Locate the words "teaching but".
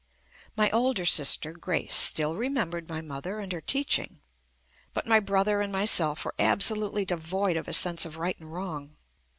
3.61-5.05